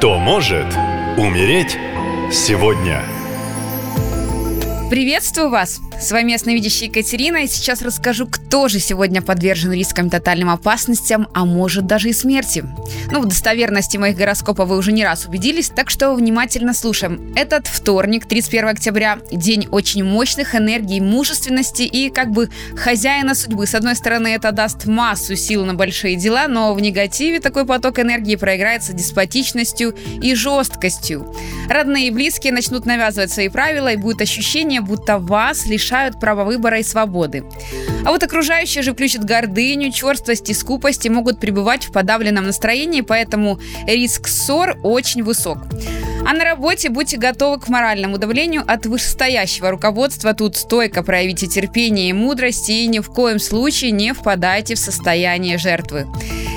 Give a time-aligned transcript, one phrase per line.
[0.00, 0.64] Кто может
[1.18, 1.76] умереть
[2.32, 3.02] сегодня?
[4.88, 5.82] Приветствую вас!
[6.00, 11.44] С вами ясновидящая Екатерина, и сейчас расскажу, кто же сегодня подвержен рискам тотальным опасностям, а
[11.44, 12.64] может даже и смерти.
[13.10, 17.34] Ну, в достоверности моих гороскопов вы уже не раз убедились, так что внимательно слушаем.
[17.36, 23.66] Этот вторник, 31 октября, день очень мощных энергий, мужественности и как бы хозяина судьбы.
[23.66, 27.98] С одной стороны, это даст массу сил на большие дела, но в негативе такой поток
[27.98, 31.34] энергии проиграется деспотичностью и жесткостью.
[31.68, 36.44] Родные и близкие начнут навязывать свои правила, и будет ощущение, будто вас лишь лишают права
[36.44, 37.44] выбора и свободы.
[38.04, 43.00] А вот окружающие же включат гордыню, черствость и скупость и могут пребывать в подавленном настроении,
[43.00, 45.58] поэтому риск ссор очень высок.
[46.24, 50.32] А на работе будьте готовы к моральному давлению от вышестоящего руководства.
[50.32, 55.58] Тут стойко проявите терпение и мудрость и ни в коем случае не впадайте в состояние
[55.58, 56.06] жертвы.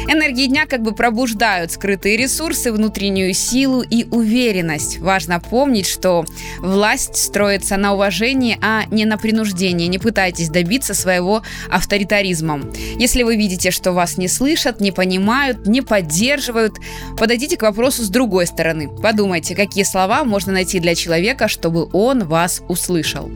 [0.08, 5.00] Энергии дня как бы пробуждают скрытые ресурсы, внутреннюю силу и уверенность.
[5.00, 6.26] Важно помнить, что
[6.60, 9.88] власть строится на уважении, а не на принуждении.
[9.88, 12.72] Не пытайтесь добиться своего авторитаризмом.
[12.98, 16.78] Если вы видите, что вас не слышат, не понимают, не поддерживают,
[17.18, 18.90] подойдите к вопросу с другой стороны.
[18.90, 23.32] Подумайте, какие слова можно найти для человека, чтобы он вас услышал.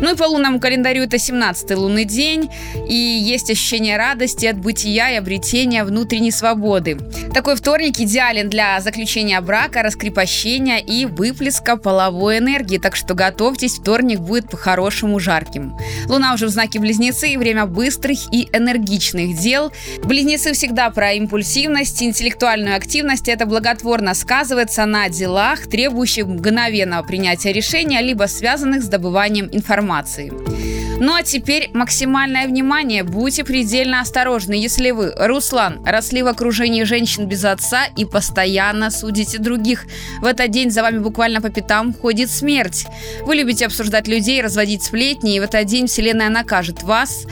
[0.00, 2.50] Ну и по лунному календарю это 17-й лунный день,
[2.88, 6.98] и есть ощущение радости от бытия и обретения внутренней свободы.
[7.32, 14.20] Такой вторник идеален для заключения брака, раскрепощения и выплеска половой энергии, так что готовьтесь, вторник
[14.20, 15.74] будет по-хорошему жарким.
[16.06, 19.72] Луна уже в знаке Близнецы, и время быстрых и энергичных дел.
[20.04, 23.28] Близнецы всегда про импульсивность, интеллектуальную активность.
[23.28, 30.73] Это благотворно сказывается на делах, требующих мгновенного принятия решения, либо связанных с добыванием информации.
[31.00, 33.02] Ну а теперь максимальное внимание.
[33.02, 39.38] Будьте предельно осторожны, если вы, Руслан, росли в окружении женщин без отца и постоянно судите
[39.38, 39.86] других.
[40.20, 42.86] В этот день за вами буквально по пятам ходит смерть.
[43.22, 47.26] Вы любите обсуждать людей, разводить сплетни, и в этот день Вселенная накажет вас.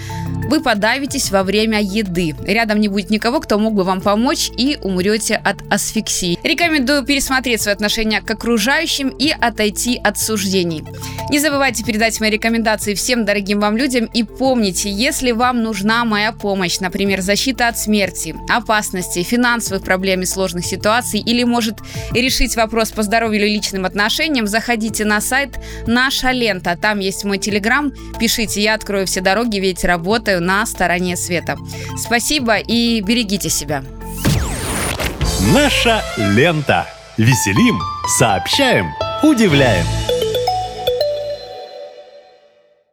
[0.48, 2.34] Вы подавитесь во время еды.
[2.44, 6.38] Рядом не будет никого, кто мог бы вам помочь, и умрете от асфиксии.
[6.42, 10.84] Рекомендую пересмотреть свои отношения к окружающим и отойти от суждений.
[11.30, 16.32] Не забывайте передать мои рекомендации всем дорогим вам людям и помните, если вам нужна моя
[16.32, 21.78] помощь, например, защита от смерти, опасности, финансовых проблем и сложных ситуаций, или может
[22.12, 26.76] решить вопрос по здоровью или личным отношениям, заходите на сайт «Наша лента».
[26.76, 27.92] Там есть мой телеграм.
[28.20, 31.56] Пишите, я открою все дороги, ведь работаю на стороне света.
[31.96, 33.82] Спасибо и берегите себя.
[35.54, 36.86] Наша лента.
[37.18, 37.78] Веселим,
[38.18, 38.86] сообщаем,
[39.22, 39.84] удивляем.